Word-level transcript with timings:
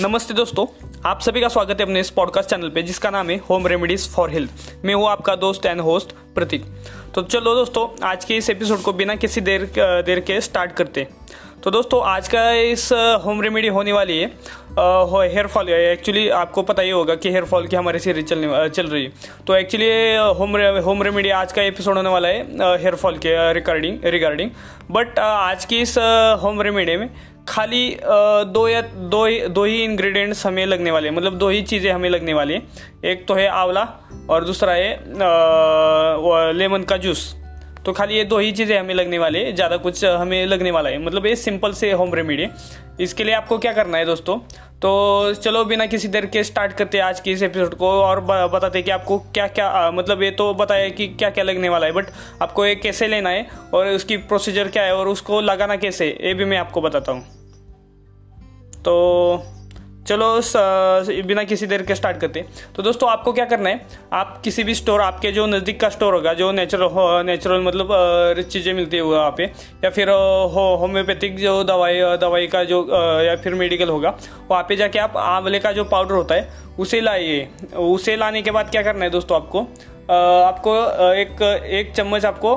नमस्ते 0.00 0.34
दोस्तों, 0.34 0.64
आप 1.06 1.20
सभी 1.20 1.40
का 1.40 1.48
स्वागत 1.48 1.80
है 1.80 1.82
अपने 1.82 2.00
इस 2.00 2.08
पॉडकास्ट 2.10 2.50
चैनल 2.50 2.68
पे, 2.70 2.82
जिसका 2.82 3.10
नाम 3.10 3.30
है 3.30 3.36
होम 3.48 3.66
रेमेडीज 3.66 4.08
फॉर 4.14 4.30
हेल्थ 4.30 4.84
मैं 4.84 4.94
हूँ 4.94 5.08
आपका 5.08 5.34
दोस्त 5.36 5.66
एंड 5.66 5.80
होस्ट 5.80 6.10
प्रतीक 6.34 6.64
तो 7.14 7.22
चलो 7.24 7.54
दोस्तों, 7.54 7.88
आज 8.06 8.24
के 8.24 8.36
इस 8.36 8.50
एपिसोड 8.50 8.82
को 8.82 8.92
बिना 8.92 9.14
किसी 9.16 9.40
देर 9.40 9.64
देर 9.78 10.20
के 10.20 10.40
स्टार्ट 10.40 10.72
करते 10.72 11.06
तो 11.64 11.70
दोस्तों, 11.70 12.02
आज 12.04 12.28
का 12.28 12.50
इस 12.52 12.88
होम 13.24 13.40
रेमेडी 13.42 13.68
होने 13.68 13.92
वाली 13.92 14.18
है 14.18 14.26
हेयर 14.76 15.46
फॉल 15.46 15.68
एक्चुअली 15.68 16.28
आपको 16.30 16.62
पता 16.62 16.82
ही 16.82 16.90
होगा 16.90 17.14
कि 17.14 17.30
हेयर 17.30 17.44
फॉल 17.44 17.66
की 17.66 17.76
हमारी 17.76 17.98
सीरीज़ 17.98 18.26
चलने 18.26 18.68
चल 18.68 18.86
रही 18.86 19.04
है। 19.04 19.12
तो 19.46 19.54
एक्चुअली 19.56 19.88
होम 20.38 20.56
होम 20.84 21.02
रेमेडी 21.02 21.30
आज 21.30 21.52
का 21.52 21.62
एपिसोड 21.62 21.96
होने 21.96 22.10
वाला 22.10 22.28
है 22.28 22.76
हेयर 22.76 22.94
फॉल 22.94 23.16
के 23.18 23.52
रिगार्डिंग 23.52 24.04
रिगार्डिंग 24.04 24.50
बट 24.90 25.18
आज 25.18 25.64
की 25.64 25.80
इस 25.82 25.96
होम 26.42 26.62
रेमेडी 26.62 26.96
में 26.96 27.08
खाली 27.48 27.96
दो 28.00 28.66
या 28.68 28.80
दो 28.82 29.24
ही 29.26 29.40
दो 29.48 29.64
ही 29.64 29.82
इंग्रेडिएंट्स 29.84 30.46
हमें 30.46 30.64
लगने 30.66 30.90
वाले 30.90 31.08
हैं। 31.08 31.16
मतलब 31.16 31.38
दो 31.38 31.48
ही 31.48 31.62
चीज़ें 31.62 31.90
हमें 31.92 32.08
लगने 32.10 32.34
वाली 32.34 32.54
हैं। 32.54 32.62
एक 33.04 33.26
तो 33.26 33.34
है 33.34 33.46
आंवला 33.48 33.88
और 34.30 34.44
दूसरा 34.44 34.72
है 34.72 36.52
लेमन 36.54 36.82
का 36.82 36.96
जूस। 36.96 37.34
तो 37.86 37.92
खाली 37.92 38.14
ये 38.14 38.24
दो 38.24 38.38
ही 38.38 38.52
चीज़ें 38.52 38.78
हमें 38.78 38.94
लगने 38.94 39.18
वाले 39.18 39.38
हैं। 39.38 39.54
ज़्यादा 39.54 39.76
कुछ 39.76 40.04
हमें 40.04 40.46
लगने 40.46 40.70
वाला 40.70 40.90
है। 40.90 40.98
मतलब 40.98 41.26
ये 41.26 41.34
सिंपल 41.36 41.72
से 41.72 41.90
होम 41.92 42.14
रेमेडी 42.14 42.42
है। 42.42 42.50
इसके 43.00 43.24
लिए 43.24 43.34
आपको 43.34 43.58
क्या 43.58 43.72
करना 43.72 43.98
है 43.98 44.04
दोस्तों? 44.06 44.38
तो 44.82 45.34
चलो 45.34 45.64
बिना 45.64 45.86
किसी 45.86 46.08
देर 46.08 46.26
के 46.26 46.42
स्टार्ट 46.44 46.72
करते 46.72 46.98
हैं 46.98 47.04
आज 47.04 47.20
के 47.20 47.30
इस 47.30 47.42
एपिसोड 47.42 47.74
को 47.74 47.90
और 47.92 48.20
बताते 48.20 48.82
कि 48.82 48.90
आपको 48.90 49.18
क्या 49.18 49.46
क्या 49.48 49.68
आ, 49.68 49.90
मतलब 49.90 50.22
ये 50.22 50.30
तो 50.32 50.52
बताया 50.54 50.88
कि 50.88 51.06
क्या 51.08 51.30
क्या 51.30 51.44
लगने 51.44 51.68
वाला 51.68 51.86
है। 51.86 51.92
बट 51.92 52.06
आपको 52.42 52.66
ये 52.66 52.74
कैसे 52.74 53.08
लेना 53.08 53.30
है 53.30 53.46
और 53.74 53.86
उसकी 53.86 54.16
प्रोसीजर 54.16 54.68
क्या 54.68 54.82
है 54.82 54.96
और 54.96 55.08
उसको 55.08 55.40
लगाना 55.42 55.76
कैसे 55.76 56.08
ये 56.10 56.34
भी 56.34 56.44
मैं 56.44 56.58
आपको 56.58 56.80
बताता 56.80 57.12
हूँ। 57.12 57.35
तो 58.86 58.92
चलो 60.08 60.26
बिना 61.26 61.42
किसी 61.44 61.66
देर 61.66 61.82
के 61.82 61.94
स्टार्ट 61.94 62.16
करते 62.16 62.44
तो 62.74 62.82
दोस्तों, 62.82 63.08
आपको 63.10 63.32
क्या 63.32 63.44
करना 63.44 63.68
है? 63.68 63.80
आप 64.12 64.40
किसी 64.44 64.64
भी 64.64 64.74
स्टोर 64.74 65.00
आपके 65.00 65.30
जो 65.32 65.46
नज़दीक 65.46 65.80
का 65.80 65.88
स्टोर 65.88 66.14
होगा, 66.14 66.32
जो 66.34 66.50
नेचुरल 66.52 66.82
हो 66.86 67.22
नेचुरल 67.22 67.62
मतलब 67.62 67.88
चीज़ें 68.42 68.72
मिलती 68.74 68.96
है 68.96 69.02
वहाँ 69.02 69.30
पे, 69.36 69.44
या 69.84 69.90
फिर 69.90 70.10
हो 70.10 70.64
होम्योपैथिक 70.76 71.36
जो 71.38 71.62
दवाई 71.64 72.00
दवाई 72.20 72.46
का 72.46 72.62
जो 72.64 72.78
या 73.22 73.34
फिर 73.36 73.54
मेडिकल 73.54 73.88
होगा, 73.88 74.14
वहाँ 74.50 74.62
पे 74.68 74.76
जाके 74.76 74.98
आप 74.98 75.16
आंवले 75.16 75.58
का 75.58 75.72
जो 75.72 75.84
पाउडर 75.86 76.14
होता 76.14 76.34
है, 76.34 76.48
उसे 76.78 77.00
लाइए। 77.00 77.48
उसे 77.78 78.16
लाने 78.16 78.42
के 78.42 78.50
बाद 78.50 78.70
क्या 78.70 78.82
करना 78.82 79.04
है 79.04 79.10
दोस्तों 79.10 79.36
आपको? 79.36 79.60
आपको 80.10 80.76
एक 81.14 81.42
एक 81.72 81.92
चम्मच 81.94 82.24
आपको 82.24 82.54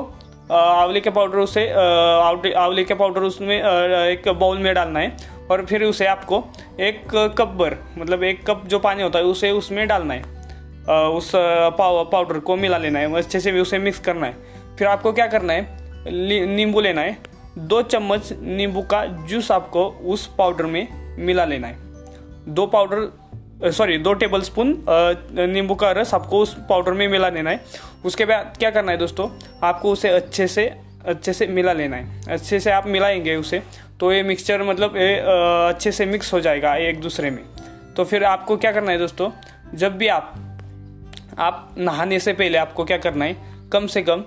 आंवले 0.52 1.00
के 1.00 1.10
पाउडर 1.10 1.38
उसे 1.38 1.68
आंवले 1.70 2.84
के 2.84 2.94
पाउडर 2.94 3.22
उसमें 3.22 3.56
एक 3.56 4.28
बाउल 4.30 4.58
में 4.58 4.74
डालना 4.74 5.00
है। 5.00 5.38
और 5.50 5.64
फिर 5.66 5.84
उसे 5.84 6.06
आपको 6.06 6.42
एक 6.80 7.02
कप 7.38 7.48
भर 7.58 7.76
मतलब 7.98 8.22
एक 8.24 8.44
कप 8.46 8.62
जो 8.66 8.78
पानी 8.78 9.02
होता 9.02 9.18
है 9.18 9.24
उसे 9.24 9.50
उसमें 9.50 9.86
डालना 9.88 10.14
है। 10.14 10.38
उस 11.10 11.32
पाउडर 11.34 12.38
को 12.38 12.56
मिला 12.56 12.78
लेना 12.78 12.98
है, 12.98 13.12
अच्छे 13.14 13.40
से 13.40 13.52
भी 13.52 13.60
उसे 13.60 13.78
मिक्स 13.78 13.98
करना 14.00 14.26
है। 14.26 14.36
फिर 14.78 14.88
आपको 14.88 15.12
क्या 15.12 15.26
करना 15.26 15.52
है? 15.52 16.56
नींबू 16.56 16.80
लेना 16.80 17.00
है। 17.00 17.16
दो 17.58 17.80
चम्मच 17.82 18.32
नींबू 18.32 18.82
का 18.82 19.04
जूस 19.28 19.50
आपको 19.52 19.84
उस 20.06 20.26
पाउडर 20.38 20.66
में 20.66 20.86
मिला 21.18 21.44
लेना 21.44 21.68
है। 21.68 21.76
दो 22.48 22.66
पाउडर 22.66 23.70
सॉरी 23.70 23.96
दो 23.98 24.12
टेबल 24.14 24.40
स्पून 24.40 24.74
नींबू 25.52 25.74
का 25.74 25.90
रस 25.92 26.14
आपको 26.14 26.38
उस 26.38 26.54
पाउडर 26.68 26.92
में 26.92 27.06
मिला 27.08 27.28
लेना 27.28 27.50
है। 27.50 27.64
उसके 28.04 28.24
बाद 28.24 28.54
क्या 28.58 28.70
करना 28.70 28.92
है 28.92 28.98
दोस्तों? 28.98 29.28
आपको 29.62 29.92
उसे 29.92 30.08
अच्छे 30.08 30.46
से 30.46 30.70
अच्छे 31.04 31.32
से 31.32 31.46
मिला 31.46 31.72
लेना 31.72 31.96
है। 31.96 32.20
अच्छे 32.28 32.60
से 32.60 32.70
आप 32.70 32.86
मिलाएँगे 32.86 33.36
उसे 33.36 33.62
तो 34.00 34.12
ये 34.12 34.22
मिक्सचर 34.22 34.62
मतलब 34.62 34.96
ये 34.96 35.14
अच्छे 35.68 35.92
से 35.92 36.06
मिक्स 36.06 36.32
हो 36.32 36.40
जाएगा 36.40 36.74
एक 36.78 37.00
दूसरे 37.00 37.30
में। 37.30 37.44
तो 37.96 38.04
फिर 38.04 38.24
आपको 38.24 38.56
क्या 38.56 38.72
करना 38.72 38.92
है 38.92 38.98
दोस्तों, 38.98 39.30
जब 39.74 39.96
भी 39.96 40.08
आप 40.08 40.34
आप 41.38 41.74
नहाने 41.78 42.18
से 42.18 42.32
पहले 42.32 42.58
आपको 42.58 42.84
क्या 42.84 42.98
करना 42.98 43.24
है, 43.24 43.36
कम 43.72 43.86
से 43.86 44.02
कम 44.02 44.24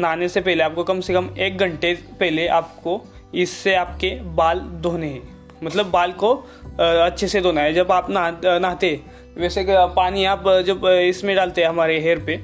नहाने 0.00 0.28
से 0.28 0.40
पहले 0.40 0.62
आपको 0.62 0.84
कम 0.84 1.00
से 1.00 1.12
कम 1.12 1.28
एक 1.38 1.58
घंटे 1.58 1.92
पहले 2.20 2.46
आपको 2.48 3.00
इससे 3.34 3.74
आपके 3.74 4.10
बाल 4.34 4.60
धोने 4.82 5.06
हैं। 5.06 5.22
मतलब 5.64 5.90
बाल 5.90 6.12
को 6.14 6.34
अच्छे 6.78 7.28
से 7.28 7.40
धोना 7.40 7.60
है। 7.60 7.72
जब 7.74 7.92
आप 7.92 8.10
नहा 8.10 8.58
नहाते, 8.58 9.00
वैसे 9.36 9.64
पानी 9.68 10.24
आप 10.24 10.44
जब 10.66 10.86
इसमें 10.86 11.34
डालते 11.36 11.62
हैं 11.62 11.68
हमारे 11.68 11.98
हेयर 12.00 12.18
पे 12.18 12.36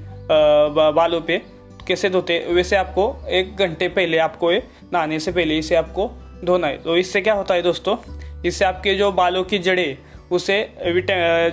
बालों 0.93 1.21
पे 1.21 1.43
कैसे 1.89 2.09
धोते 2.11 2.39
वैसे 2.51 2.77
आपको 2.77 3.05
एक 3.31 3.57
घंटे 3.57 3.89
पहले 3.89 4.19
आपको 4.19 4.53
ये 4.53 4.63
नहाने 4.93 5.19
से 5.21 5.33
पहले 5.33 5.59
इसे 5.59 5.75
आपको 5.75 6.11
धोना 6.45 6.67
है। 6.67 6.77
तो 6.79 6.97
इससे 6.97 7.21
क्या 7.21 7.35
होता 7.35 7.55
है 7.55 7.63
दोस्तों? 7.63 7.97
इससे 8.45 8.65
आपके 8.65 8.95
जो 8.95 9.11
बालों 9.13 9.45
की 9.45 9.59
जड़ें 9.59 9.97
उसे 10.31 10.59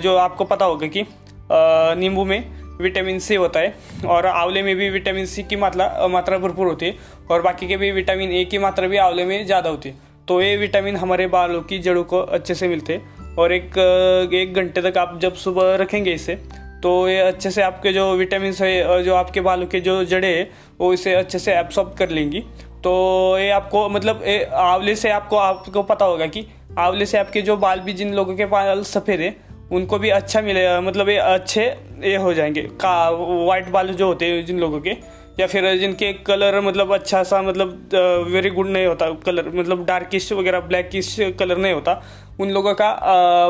जो 0.03 0.15
आपको 0.15 0.45
पता 0.45 0.65
होगा 0.65 0.87
कि 0.87 1.05
नींबू 1.99 2.25
में 2.25 2.43
विटामिन 2.77 3.19
सी 3.19 3.35
होता 3.35 3.59
है 3.59 3.75
और 4.05 4.25
आंवले 4.25 4.61
में 4.63 4.75
भी 4.75 4.89
विटामिन 4.89 5.25
सी 5.25 5.43
की 5.43 5.55
मात्रा 5.55 6.07
मात्रा 6.07 6.37
भरपूर 6.37 6.67
होती 6.67 6.85
है 6.85 6.95
और 7.31 7.41
बाकी 7.41 7.67
के 7.67 7.77
भी 7.77 7.91
विटामिन 7.91 8.31
ए 8.31 8.43
की 8.45 8.57
मात्रा 8.57 8.87
भी 8.87 8.97
आंवले 8.97 9.25
में 9.25 9.45
ज़्यादा 9.45 9.69
होती 9.69 9.89
है। 9.89 9.95
तो 10.27 10.41
ये 10.41 10.55
विटामिन 10.57 10.95
हमारे 10.95 11.27
बालों 11.27 11.61
की 11.61 11.79
जड़ों 11.79 12.03
को 12.03 12.19
अच्छे 12.19 12.55
से 12.55 12.67
मिलते 12.67 12.93
हैं 12.93 13.35
और 13.35 13.53
एक 13.53 13.77
एक 14.33 14.53
घंटे 14.53 14.81
तक 14.81 14.97
आप 14.97 15.17
जब 15.21 15.33
सुबह 15.35 15.75
रखेंगे 15.75 16.13
इसे 16.13 16.33
तो 16.83 17.09
ये 17.09 17.19
अच्छे 17.19 17.51
से 17.51 17.61
आपके 17.61 17.93
जो 17.93 18.11
विटामिन 18.13 18.53
है 18.61 19.03
जो 19.03 19.15
आपके 19.15 19.41
बालों 19.41 19.67
के 19.67 19.79
जो 19.79 20.03
जड़े 20.05 20.27
हैं, 20.27 20.49
वो 20.79 20.93
इसे 20.93 21.13
अच्छे 21.13 21.39
से 21.39 21.53
एब्सॉर्ब 21.53 21.95
कर 21.99 22.09
लेंगी। 22.09 22.39
तो 22.83 22.91
ये 23.39 23.49
आपको 23.49 23.89
मतलब 23.89 24.23
ये 24.27 24.43
आंवले 24.43 24.95
से 24.95 25.09
आपको 25.09 25.37
आपको 25.37 25.83
पता 25.83 26.05
होगा 26.05 26.25
कि 26.25 26.45
आंवले 26.79 27.05
से 27.05 27.17
आपके 27.17 27.41
जो 27.41 27.57
बाल 27.57 27.79
भी 27.79 27.93
जिन 27.93 28.13
लोगों 28.13 28.35
के 28.35 28.45
बाल 28.45 28.81
सफ़ेद 28.81 29.19
है, 29.19 29.35
उनको 29.71 29.99
भी 29.99 30.09
अच्छा 30.09 30.41
मिलेगा। 30.41 30.81
मतलब 30.81 31.09
ये 31.09 31.17
अच्छे 31.17 31.65
ये 32.03 32.15
हो 32.15 32.33
जाएँगे। 32.33 32.61
का 32.61 33.09
वाइट 33.45 33.69
बाल 33.69 33.87
जो 33.87 34.07
होते 34.07 34.25
हैं 34.25 34.45
जिन 34.45 34.59
लोगों 34.59 34.79
के 34.79 34.89
या 35.39 35.47
फिर 35.47 35.73
जिनके 35.77 36.11
कलर 36.23 36.59
मतलब 36.61 36.93
अच्छा 36.93 37.21
सा 37.23 37.41
मतलब 37.41 37.89
वेरी 38.27 38.49
गुड 38.49 38.67
नहीं 38.67 38.85
होता 38.85 39.09
कलर 39.25 39.49
मतलब 39.55 39.85
डार्किश 39.85 40.31
वगैरह 40.33 40.59
ब्लैकिश 40.61 41.15
कलर 41.39 41.57
नहीं 41.57 41.73
होता, 41.73 42.01
उन 42.39 42.49
लोगों 42.49 42.73
का 42.73 42.89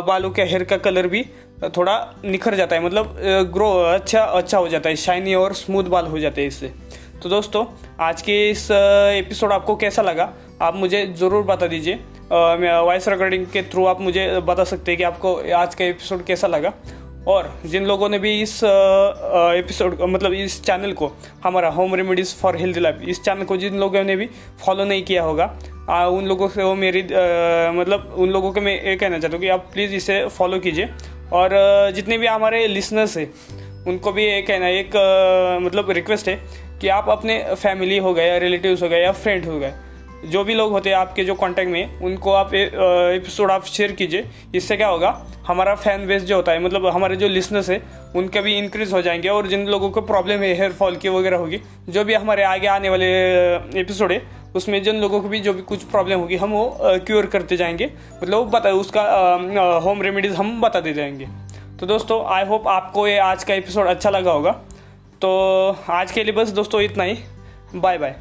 बालों 0.07 0.29
के 0.29 0.41
हेयर 0.43 0.63
का 0.63 0.77
कलर 0.79 1.07
भी 1.07 1.25
थोड़ा 1.77 1.95
निखर 2.25 2.55
जाता 2.55 2.75
है 2.75 2.85
मतलब 2.85 3.15
ग्रो 3.53 3.69
अच्छा 3.83 4.21
अच्छा 4.21 4.57
हो 4.57 4.67
जाता 4.67 4.89
है 4.89 4.95
शाइनी 4.97 5.33
और 5.35 5.53
स्मूथ 5.55 5.83
बाल 5.85 6.07
हो 6.07 6.19
जाते 6.19 6.41
हैं 6.41 6.47
इससे। 6.47 6.71
तो 7.23 7.29
दोस्तों, 7.29 7.65
आज 8.01 8.21
के 8.21 8.49
इस 8.49 8.67
एपिसोड 8.71 9.51
आपको 9.51 9.75
कैसा 9.75 10.01
लगा, 10.01 10.31
आप 10.61 10.75
मुझे 10.75 11.05
ज़रूर 11.17 11.43
बता 11.45 11.67
दीजिए। 11.67 11.99
वॉइस 12.31 13.07
रिकॉर्डिंग 13.07 13.45
के 13.53 13.61
थ्रू 13.63 13.85
आप 13.85 14.01
मुझे 14.01 14.27
बता 14.41 14.63
सकते 14.63 14.91
हैं 14.91 14.97
कि 14.97 15.03
आपको 15.03 15.35
आज 15.55 15.75
का 15.75 15.85
एपिसोड 15.85 16.25
कैसा 16.25 16.47
लगा। 16.47 16.73
और 17.27 17.61
जिन 17.65 17.85
लोगों 17.85 18.09
ने 18.09 18.19
भी 18.19 18.41
इस 18.41 18.61
एपिसोड 19.57 19.97
मतलब 20.01 20.33
इस 20.33 20.63
चैनल 20.63 20.91
को 20.91 21.11
हमारा 21.43 21.69
home 21.69 21.95
remedies 21.95 22.35
for 22.35 22.55
health 22.57 22.77
life 22.77 23.01
इस 23.07 23.23
चैनल 23.23 23.43
को 23.43 23.57
जिन 23.57 23.75
लोगों 23.75 24.03
ने 24.03 24.15
भी 24.15 24.29
फॉलो 24.65 24.85
नहीं 24.85 25.03
किया 25.03 25.23
होगा 25.23 25.59
आ, 25.89 26.05
उन 26.05 26.25
लोगों 26.25 26.47
से 26.47 26.63
वो 26.63 26.75
मेरी 26.75 27.01
आ, 27.01 27.71
मतलब 27.71 28.15
उन 28.17 28.29
लोगों 28.29 28.51
को 28.51 28.61
मैं 28.61 28.85
ये 28.85 28.95
कहना 28.95 29.19
चाहता 29.19 29.37
हूँ 29.37 29.43
कि 29.43 29.49
आप 29.49 29.69
प्लीज़ 29.73 29.93
इसे 29.93 30.27
फॉलो 30.27 30.59
कीजिए। 30.59 30.89
और 31.33 31.49
जितने 31.91 32.17
भी 32.17 32.27
हमारे 32.27 32.67
लिसनर्स 32.67 33.17
हैं 33.17 33.33
उनको 33.87 34.11
भी 34.11 34.25
ये 34.25 34.41
कहना 34.41 34.67
एक 34.67 34.95
आ, 34.95 35.59
मतलब 35.59 35.91
रिक्वेस्ट 35.91 36.27
है 36.27 36.43
कि 36.81 36.87
आप 36.87 37.09
अपने 37.09 37.45
फैमिली 37.55 37.97
हो 37.97 38.13
गए 38.13 38.27
या 38.27 38.37
रिलेटिव्स 38.37 38.83
हो 38.83 38.89
गए 38.89 39.01
या 39.01 39.11
फ्रेंड 39.11 39.45
हो 39.45 39.59
गए 39.59 39.73
जो 40.25 40.43
भी 40.43 40.53
लोग 40.53 40.71
होते 40.71 40.89
हैं 40.89 40.97
आपके 40.97 41.23
जो 41.23 41.33
कांटेक्ट 41.35 41.71
में, 41.71 41.99
उनको 41.99 42.31
आप 42.31 42.53
एपिसोड 42.53 43.51
आप 43.51 43.65
शेयर 43.65 43.91
कीजिए। 43.91 44.25
इससे 44.55 44.77
क्या 44.77 44.87
होगा, 44.87 45.09
हमारा 45.47 45.73
फ़ैन 45.75 46.05
बेस 46.07 46.23
जो 46.23 46.35
होता 46.35 46.51
है 46.51 46.59
मतलब 46.59 46.85
हमारे 46.87 47.15
जो 47.15 47.27
लिसनर्स 47.27 47.69
है, 47.69 47.81
उनके 48.15 48.41
भी 48.41 48.57
इंक्रीज 48.57 48.93
हो 48.93 49.01
जाएँगे 49.01 49.29
और 49.29 49.47
जिन 49.47 49.65
लोगों 49.67 49.89
को 49.89 50.01
प्रॉब्लम 50.01 50.41
है 50.41 50.53
हेयर 50.53 50.71
फॉल 50.71 50.95
की 50.95 51.09
वगैरह 51.09 51.37
होगी, 51.37 51.59
जो 51.89 52.03
भी 52.03 52.13
हमारे 52.13 52.43
आगे 52.43 52.67
आने 52.67 52.89
वाले 52.89 53.05
एपिसोड 53.79 54.11
है, 54.11 54.21
उसमें 54.55 54.81
जिन 54.83 54.95
लोगों 54.95 55.21
को 55.21 55.29
भी 55.29 55.39
जो 55.39 55.53
भी 55.53 55.61
कुछ 55.61 55.83
प्रॉब्लम 55.83 56.19
होगी, 56.19 56.35
हम 56.35 56.51
वो 56.51 56.77
क्योर 56.81 57.25
करते 57.25 57.57
जाएँगे। 57.57 57.89
मतलब 58.23 58.49
बता, 58.49 58.71
उसका 58.71 59.79
होम 59.83 60.01
रेमेडीज 60.01 60.35
हम 60.35 60.59
बता 60.61 60.79
दे 60.79 60.93
जाएँगे। 60.93 61.27
तो 61.79 61.85
दोस्तों 61.85 62.23
आई 62.25 62.45
होप 62.45 62.67
आपको 62.67 63.07
ये 63.07 63.17
आज 63.17 63.43
का 63.43 63.53
एपिसोड 63.53 63.87
अच्छा 63.87 64.09
लगा 64.09 64.31
होगा। 64.31 64.51
तो 65.21 65.77
आज 65.89 66.11
के 66.11 66.23
लिए 66.23 66.33
बस 66.33 66.49
दोस्तों 66.49 66.81
इतना 66.81 67.03
ही। 67.03 67.17
Bye 67.75 67.97
bye 67.97 68.15